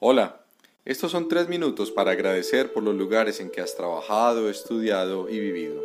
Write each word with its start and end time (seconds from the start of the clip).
Hola, 0.00 0.36
estos 0.84 1.10
son 1.10 1.26
tres 1.26 1.48
minutos 1.48 1.90
para 1.90 2.12
agradecer 2.12 2.72
por 2.72 2.84
los 2.84 2.94
lugares 2.94 3.40
en 3.40 3.50
que 3.50 3.60
has 3.60 3.74
trabajado, 3.74 4.48
estudiado 4.48 5.28
y 5.28 5.40
vivido. 5.40 5.82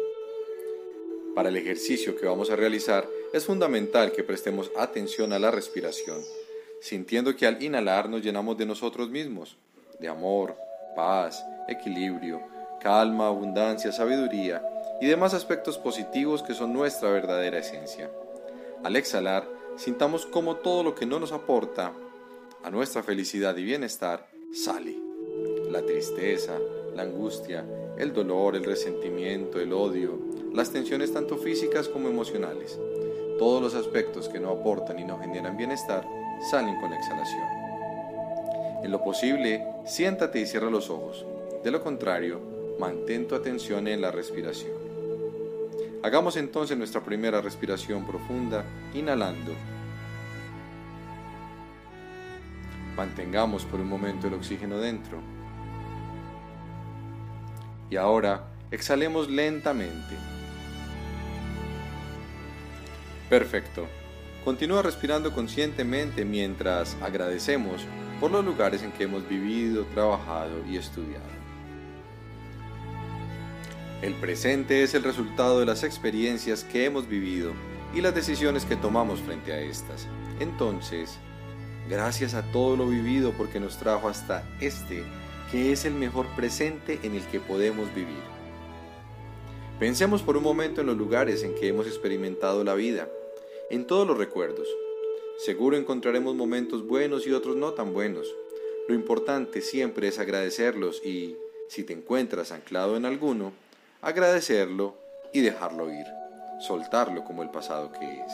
Para 1.33 1.49
el 1.49 1.57
ejercicio 1.57 2.15
que 2.15 2.27
vamos 2.27 2.51
a 2.51 2.55
realizar 2.55 3.09
es 3.33 3.45
fundamental 3.45 4.11
que 4.11 4.23
prestemos 4.23 4.69
atención 4.77 5.33
a 5.33 5.39
la 5.39 5.49
respiración, 5.49 6.21
sintiendo 6.79 7.35
que 7.35 7.47
al 7.47 7.63
inhalar 7.63 8.07
nos 8.07 8.21
llenamos 8.21 8.55
de 8.55 8.67
nosotros 8.67 9.09
mismos, 9.09 9.57
de 9.99 10.07
amor, 10.09 10.55
paz, 10.95 11.43
equilibrio, 11.67 12.39
calma, 12.81 13.29
abundancia, 13.29 13.91
sabiduría 13.91 14.61
y 15.01 15.07
demás 15.07 15.33
aspectos 15.33 15.79
positivos 15.79 16.43
que 16.43 16.53
son 16.53 16.71
nuestra 16.71 17.09
verdadera 17.09 17.57
esencia. 17.57 18.11
Al 18.83 18.95
exhalar, 18.95 19.49
sintamos 19.75 20.27
como 20.27 20.57
todo 20.57 20.83
lo 20.83 20.93
que 20.93 21.07
no 21.07 21.19
nos 21.19 21.31
aporta 21.31 21.93
a 22.63 22.69
nuestra 22.69 23.03
felicidad 23.03 23.55
y 23.57 23.63
bienestar 23.63 24.27
sale. 24.53 24.95
La 25.69 25.81
tristeza, 25.81 26.57
la 26.95 27.03
angustia, 27.03 27.65
el 27.97 28.13
dolor, 28.13 28.55
el 28.55 28.63
resentimiento, 28.63 29.59
el 29.59 29.73
odio, 29.73 30.19
las 30.53 30.71
tensiones 30.71 31.11
tanto 31.13 31.37
físicas 31.37 31.89
como 31.89 32.07
emocionales. 32.07 32.79
Todos 33.37 33.61
los 33.61 33.75
aspectos 33.75 34.29
que 34.29 34.39
no 34.39 34.49
aportan 34.51 34.99
y 34.99 35.03
no 35.03 35.19
generan 35.19 35.57
bienestar 35.57 36.07
salen 36.49 36.79
con 36.79 36.91
la 36.91 36.97
exhalación. 36.97 37.43
En 38.83 38.91
lo 38.91 39.03
posible, 39.03 39.65
siéntate 39.85 40.39
y 40.39 40.45
cierra 40.45 40.69
los 40.69 40.89
ojos. 40.89 41.25
De 41.63 41.71
lo 41.71 41.81
contrario, 41.81 42.39
mantén 42.79 43.27
tu 43.27 43.35
atención 43.35 43.87
en 43.87 44.01
la 44.01 44.11
respiración. 44.11 44.73
Hagamos 46.03 46.35
entonces 46.35 46.77
nuestra 46.77 47.01
primera 47.01 47.41
respiración 47.41 48.05
profunda, 48.05 48.65
inhalando. 48.93 49.53
Mantengamos 52.95 53.65
por 53.65 53.79
un 53.79 53.89
momento 53.89 54.27
el 54.27 54.33
oxígeno 54.33 54.77
dentro. 54.77 55.19
Y 57.89 57.95
ahora 57.95 58.47
exhalemos 58.71 59.29
lentamente. 59.29 60.15
Perfecto. 63.29 63.87
Continúa 64.43 64.81
respirando 64.81 65.31
conscientemente 65.31 66.25
mientras 66.25 66.97
agradecemos 67.01 67.85
por 68.19 68.31
los 68.31 68.43
lugares 68.43 68.83
en 68.83 68.91
que 68.91 69.05
hemos 69.05 69.27
vivido, 69.27 69.85
trabajado 69.93 70.65
y 70.69 70.77
estudiado. 70.77 71.33
El 74.01 74.13
presente 74.15 74.83
es 74.83 74.93
el 74.95 75.03
resultado 75.03 75.59
de 75.59 75.65
las 75.65 75.83
experiencias 75.83 76.65
que 76.65 76.85
hemos 76.85 77.07
vivido 77.07 77.53
y 77.95 78.01
las 78.01 78.13
decisiones 78.13 78.65
que 78.65 78.75
tomamos 78.75 79.21
frente 79.21 79.53
a 79.53 79.61
estas. 79.61 80.07
Entonces, 80.39 81.17
gracias 81.89 82.33
a 82.33 82.43
todo 82.51 82.75
lo 82.77 82.87
vivido 82.87 83.33
porque 83.37 83.59
nos 83.59 83.77
trajo 83.77 84.07
hasta 84.07 84.43
este, 84.59 85.03
que 85.51 85.71
es 85.71 85.85
el 85.85 85.93
mejor 85.93 86.27
presente 86.35 86.99
en 87.03 87.15
el 87.15 87.23
que 87.27 87.39
podemos 87.39 87.93
vivir. 87.93 88.23
Pensemos 89.79 90.21
por 90.21 90.37
un 90.37 90.43
momento 90.43 90.81
en 90.81 90.87
los 90.87 90.97
lugares 90.97 91.43
en 91.43 91.55
que 91.55 91.67
hemos 91.67 91.87
experimentado 91.87 92.63
la 92.63 92.73
vida 92.73 93.09
en 93.69 93.85
todos 93.85 94.07
los 94.07 94.17
recuerdos. 94.17 94.67
Seguro 95.37 95.75
encontraremos 95.75 96.35
momentos 96.35 96.87
buenos 96.87 97.25
y 97.25 97.31
otros 97.31 97.55
no 97.55 97.73
tan 97.73 97.91
buenos. 97.91 98.33
Lo 98.87 98.95
importante 98.95 99.61
siempre 99.61 100.07
es 100.07 100.19
agradecerlos 100.19 101.03
y, 101.03 101.37
si 101.69 101.83
te 101.83 101.93
encuentras 101.93 102.51
anclado 102.51 102.95
en 102.97 103.05
alguno, 103.05 103.51
agradecerlo 104.01 104.95
y 105.33 105.41
dejarlo 105.41 105.91
ir, 105.91 106.05
soltarlo 106.59 107.23
como 107.23 107.41
el 107.41 107.49
pasado 107.49 107.91
que 107.91 108.05
es. 108.05 108.33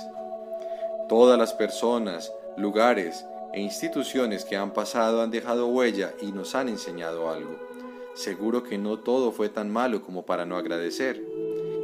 Todas 1.07 1.39
las 1.39 1.53
personas, 1.53 2.31
lugares 2.57 3.25
e 3.53 3.61
instituciones 3.61 4.45
que 4.45 4.55
han 4.55 4.73
pasado 4.73 5.21
han 5.21 5.31
dejado 5.31 5.67
huella 5.67 6.13
y 6.21 6.31
nos 6.31 6.55
han 6.55 6.69
enseñado 6.69 7.29
algo. 7.29 7.57
Seguro 8.13 8.63
que 8.63 8.77
no 8.77 8.99
todo 8.99 9.31
fue 9.31 9.49
tan 9.49 9.69
malo 9.69 10.01
como 10.03 10.25
para 10.25 10.45
no 10.45 10.57
agradecer, 10.57 11.23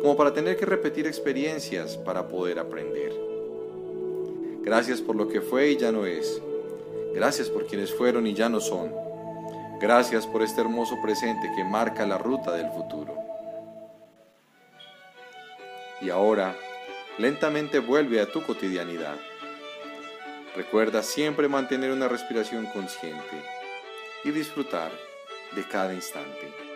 como 0.01 0.15
para 0.17 0.33
tener 0.33 0.57
que 0.57 0.65
repetir 0.65 1.07
experiencias 1.07 1.97
para 1.97 2.27
poder 2.27 2.59
aprender. 2.59 3.13
Gracias 4.61 5.01
por 5.01 5.15
lo 5.15 5.27
que 5.27 5.41
fue 5.41 5.71
y 5.71 5.77
ya 5.77 5.91
no 5.91 6.05
es. 6.05 6.41
Gracias 7.13 7.49
por 7.49 7.65
quienes 7.65 7.93
fueron 7.93 8.27
y 8.27 8.33
ya 8.33 8.49
no 8.49 8.59
son. 8.59 8.91
Gracias 9.79 10.25
por 10.25 10.41
este 10.41 10.61
hermoso 10.61 10.95
presente 11.01 11.51
que 11.55 11.63
marca 11.63 12.05
la 12.05 12.17
ruta 12.17 12.51
del 12.51 12.69
futuro. 12.71 13.13
Y 16.01 16.09
ahora, 16.09 16.55
lentamente 17.17 17.79
vuelve 17.79 18.19
a 18.19 18.31
tu 18.31 18.43
cotidianidad. 18.43 19.15
Recuerda 20.55 21.03
siempre 21.03 21.49
mantener 21.49 21.91
una 21.91 22.07
respiración 22.07 22.65
consciente 22.67 23.43
y 24.23 24.31
disfrutar 24.31 24.91
de 25.53 25.63
cada 25.67 25.93
instante. 25.93 26.74